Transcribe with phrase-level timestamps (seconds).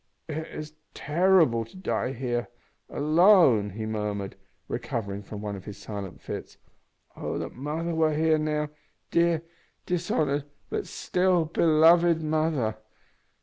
[0.27, 2.47] "It is terrible to die here
[2.89, 4.35] alone!" he murmured,
[4.67, 6.57] recovering from one of his silent fits.
[7.15, 8.69] "Oh that mother were here now!
[9.11, 9.43] dear,
[9.85, 12.77] dishonoured, but still beloved mother!